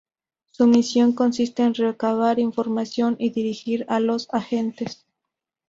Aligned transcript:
Su 0.49 0.65
misión 0.65 1.11
consiste 1.13 1.61
en 1.61 1.75
recabar 1.75 2.39
información 2.39 3.17
y 3.19 3.29
dirigir 3.29 3.85
a 3.87 3.99
los 3.99 4.27
agentes. 4.33 5.05